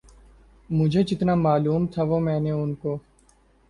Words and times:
مجھے 0.69 1.03
جتنا 1.03 1.35
معلوم 1.37 1.85
تھا 1.93 2.03
وہ 2.03 2.19
میں 2.19 2.39
نے 2.39 2.51
ان 2.53 2.73
کو 2.75 2.97